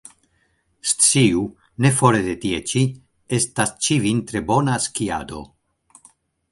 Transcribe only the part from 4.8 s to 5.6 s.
skiado.